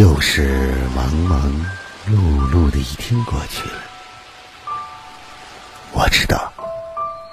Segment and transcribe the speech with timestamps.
[0.00, 1.46] 又是忙忙
[2.06, 2.16] 碌
[2.50, 3.82] 碌的一天过去了，
[5.92, 6.50] 我知道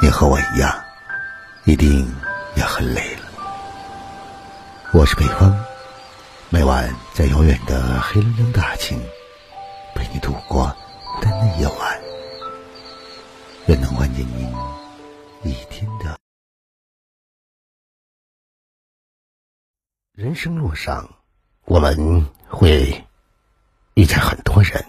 [0.00, 0.84] 你和我一样，
[1.64, 2.06] 一定
[2.54, 3.28] 也很累了。
[4.92, 5.52] 我是北风，
[6.50, 8.96] 每晚在遥远的黑龙江大庆
[9.96, 10.68] 陪你度过
[11.16, 12.00] 孤单的夜晚，
[13.66, 14.48] 愿能缓解您
[15.42, 16.16] 一天的。
[20.12, 21.12] 人生路上，
[21.72, 23.02] 我们会
[23.94, 24.84] 遇见很多人。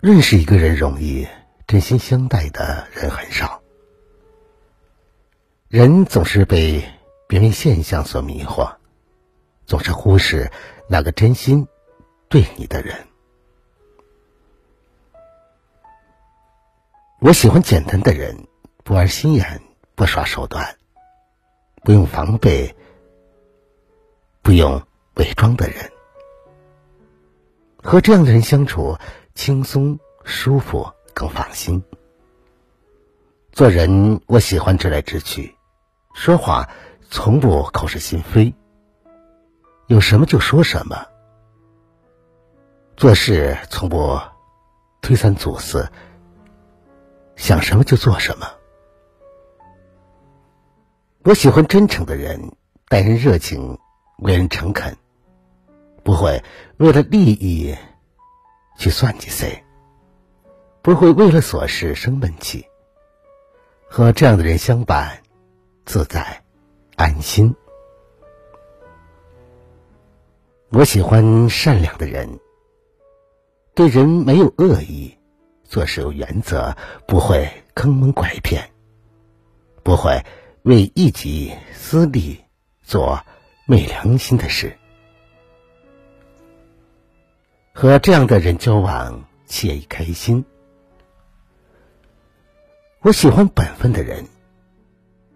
[0.00, 1.24] 认识一个人容易，
[1.68, 3.62] 真心相待的人很少。
[5.68, 6.82] 人总是被
[7.28, 8.74] 表面现象所迷惑，
[9.66, 10.50] 总是忽视
[10.88, 11.68] 那个真心
[12.28, 13.06] 对你的人。
[17.20, 18.48] 我喜欢简单的人，
[18.82, 19.62] 不玩心眼，
[19.94, 20.76] 不耍手段。
[21.84, 22.74] 不用防备，
[24.48, 24.82] 不用
[25.16, 25.92] 伪装的人，
[27.82, 28.96] 和这样的人相处
[29.34, 31.84] 轻松舒服，更放心。
[33.52, 35.54] 做人，我喜欢直来直去，
[36.14, 36.66] 说话
[37.10, 38.54] 从不口是心非，
[39.86, 40.96] 有什么就说什么。
[42.96, 44.18] 做事从不
[45.02, 45.92] 推三阻四，
[47.36, 48.50] 想什么就做什么。
[51.24, 52.56] 我喜欢真诚的人，
[52.88, 53.78] 待人热情，
[54.18, 54.96] 为人诚恳，
[56.02, 56.42] 不会
[56.76, 57.74] 为了利益
[58.76, 59.64] 去算计谁，
[60.82, 62.64] 不会为了琐事生闷气。
[63.88, 65.22] 和这样的人相伴，
[65.86, 66.42] 自在
[66.96, 67.54] 安心。
[70.70, 72.38] 我喜欢善良的人，
[73.74, 75.16] 对人没有恶意，
[75.64, 78.70] 做事有原则，不会坑蒙拐骗，
[79.82, 80.22] 不会。
[80.62, 82.38] 为一己私利
[82.82, 83.24] 做
[83.70, 84.74] 昧良心的事，
[87.74, 90.42] 和这样的人交往惬意开心。
[93.00, 94.26] 我喜欢本分的人，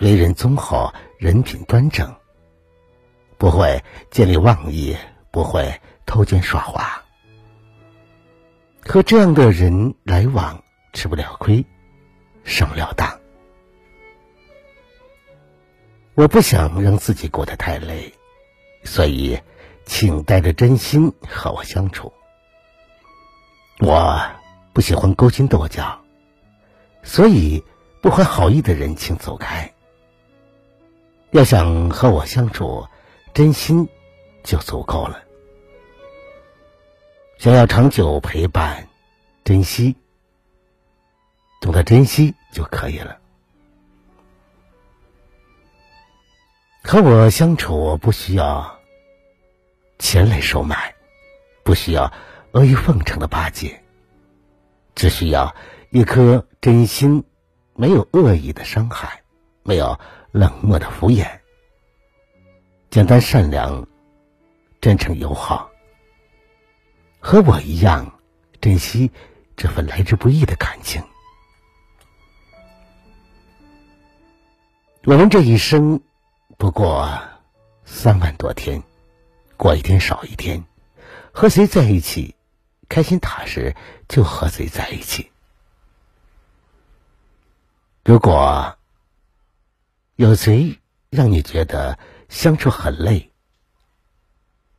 [0.00, 2.10] 为人忠厚，人品端正，
[3.36, 4.96] 不会见利忘义，
[5.30, 7.02] 不会偷奸耍滑。
[8.80, 10.64] 和这样的人来往，
[10.94, 11.62] 吃不了亏，
[12.42, 13.20] 上不了当。
[16.14, 18.14] 我不想让自己过得太累，
[18.84, 19.40] 所以，
[19.84, 22.12] 请带着真心和我相处。
[23.80, 24.24] 我
[24.72, 26.00] 不喜欢勾心斗角，
[27.02, 27.64] 所以
[28.00, 29.72] 不怀好意的人请走开。
[31.32, 32.86] 要想和我相处，
[33.32, 33.88] 真心
[34.44, 35.20] 就足够了。
[37.38, 38.86] 想要长久陪伴，
[39.42, 39.96] 珍惜，
[41.60, 43.18] 懂得珍惜就可以了。
[46.86, 48.78] 和我相处不需要
[49.98, 50.94] 钱来收买，
[51.62, 52.04] 不需要
[52.52, 53.82] 阿谀奉承的巴结，
[54.94, 55.52] 只需要
[55.88, 57.24] 一颗真心，
[57.74, 59.22] 没有恶意的伤害，
[59.62, 59.98] 没有
[60.30, 61.26] 冷漠的敷衍，
[62.90, 63.88] 简单善良，
[64.82, 65.70] 真诚友好，
[67.18, 68.20] 和我一样
[68.60, 69.10] 珍惜
[69.56, 71.02] 这份来之不易的感情。
[75.06, 75.98] 我们这一生。
[76.56, 77.20] 不过
[77.84, 78.82] 三万多天，
[79.56, 80.64] 过一天少一天，
[81.32, 82.36] 和谁在一起，
[82.88, 83.74] 开心踏实
[84.08, 85.30] 就和谁在一起。
[88.04, 88.76] 如果
[90.16, 90.78] 有谁
[91.10, 93.32] 让你觉得相处很累，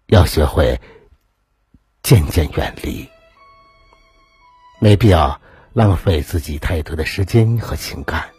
[0.06, 0.80] 要学会
[2.04, 3.10] 渐渐远离，
[4.80, 5.42] 没必要
[5.74, 8.35] 浪费自己太多的时间和情感。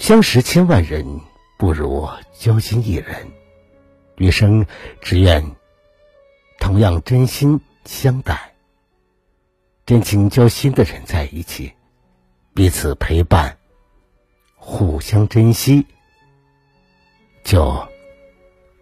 [0.00, 1.20] 相识千万人，
[1.58, 3.30] 不如交心一人。
[4.16, 4.64] 余生
[5.02, 5.44] 只愿
[6.58, 8.54] 同样真心相待，
[9.84, 11.74] 真情交心的人在一起，
[12.54, 13.58] 彼此陪伴，
[14.56, 15.86] 互相珍惜，
[17.44, 17.86] 就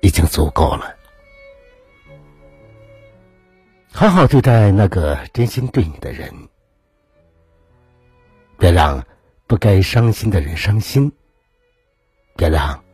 [0.01, 0.95] 已经足够了。
[3.91, 6.33] 好好对待那个真心对你的人，
[8.57, 9.05] 别让。
[9.49, 11.11] 不该伤心的人伤心，
[12.39, 12.85] 别让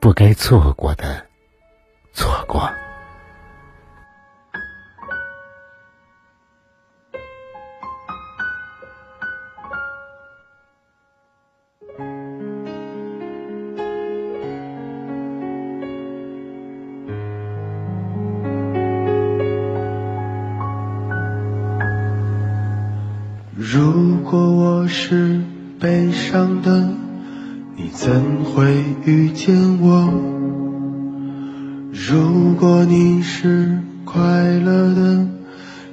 [0.00, 1.26] 不该错过的
[2.14, 2.70] 错过。
[23.54, 25.42] 如果我是
[25.78, 27.03] 悲伤的，
[27.76, 30.08] 你怎会遇见我？
[31.92, 34.20] 如果你是快
[34.64, 35.26] 乐的，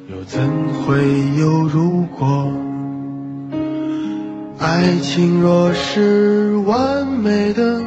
[0.07, 0.39] 又怎
[0.85, 1.01] 会
[1.39, 2.53] 有如果？
[4.59, 7.81] 爱情若是完美的，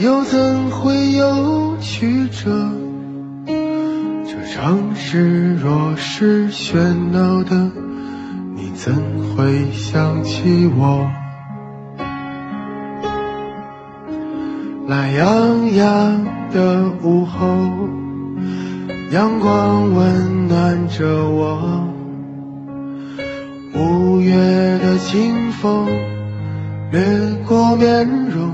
[0.00, 2.72] 又怎会有曲折？
[3.46, 7.70] 这城市若是喧闹的，
[8.56, 8.92] 你怎
[9.36, 11.08] 会想起我？
[14.90, 17.46] 懒洋洋的午后，
[19.12, 21.86] 阳光温暖着我。
[23.72, 24.34] 五月
[24.82, 25.86] 的清风
[26.90, 27.00] 掠
[27.46, 28.52] 过面容，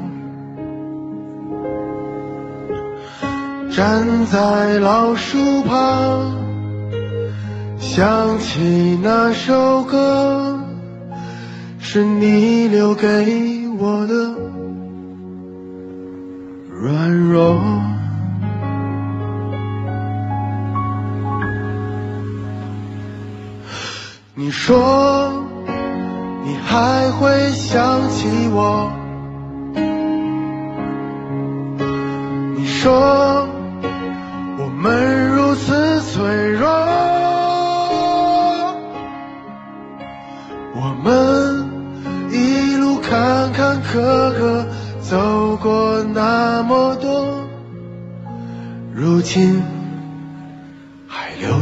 [3.74, 6.36] 站在老树旁，
[7.78, 10.60] 想起那首歌，
[11.78, 14.36] 是你留给我的。
[16.86, 17.60] 软弱，
[24.36, 25.32] 你说
[26.44, 28.88] 你还会想起我？
[32.54, 33.25] 你说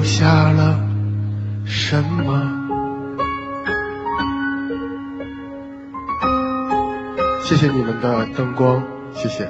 [0.04, 0.78] 下了
[1.64, 2.40] 什么？
[7.42, 8.82] 谢谢你们的灯光，
[9.14, 9.48] 谢谢。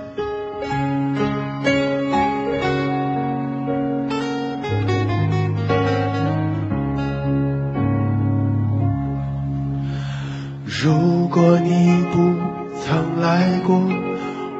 [10.66, 12.54] 如果你不。
[12.86, 13.74] 曾来过，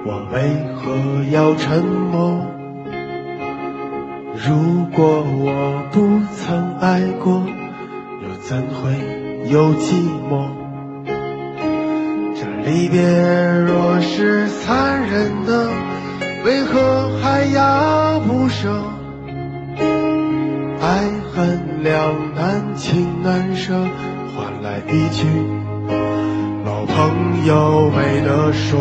[0.06, 0.38] 我为
[0.76, 2.53] 何要沉默？
[4.46, 7.42] 如果我不曾爱过，
[8.22, 8.92] 又怎会
[9.50, 9.94] 有寂
[10.28, 10.50] 寞？
[12.34, 13.00] 这离别
[13.66, 15.70] 若是残忍的，
[16.44, 18.84] 为何还要不舍？
[20.78, 23.72] 爱恨两难，情难舍，
[24.36, 25.26] 换来一句。
[26.66, 28.78] 老朋友没得说，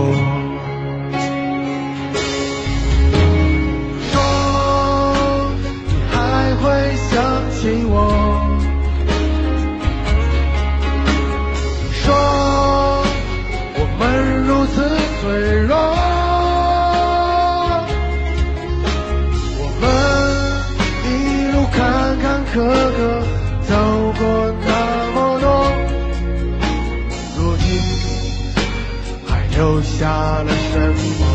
[22.54, 23.22] 哥哥
[23.64, 23.74] 走
[24.20, 25.72] 过那么多
[27.36, 27.66] 如今
[29.26, 30.08] 还留下
[30.44, 30.80] 了什
[31.20, 31.33] 么？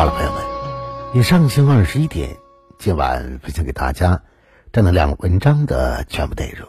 [0.00, 0.42] 好了，朋友们，
[1.12, 2.38] 以上星二十一点。
[2.78, 4.22] 今晚分享给大家
[4.72, 6.66] 正能量文章的全部内容。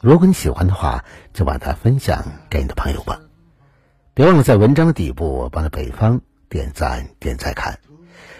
[0.00, 3.20] 如果你喜欢的话，就把它分享给你的朋友吧。
[4.14, 7.78] 别忘了在文章的底部帮着北方点赞点赞看。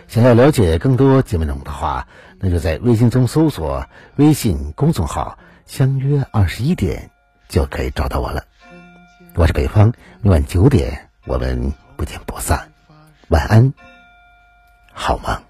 [0.08, 2.08] 想要了解更多节目内容的话，
[2.40, 3.86] 那就在微信中搜索
[4.16, 7.12] 微信公众号“相约二十一点”
[7.48, 8.42] 就可以找到我了。
[9.36, 12.72] 我是北方，每晚九点我们不见不散。
[13.28, 13.72] 晚安，
[15.00, 15.40] 好吗？